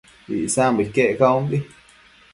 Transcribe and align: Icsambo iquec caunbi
Icsambo 0.47 0.79
iquec 0.85 1.11
caunbi 1.19 1.57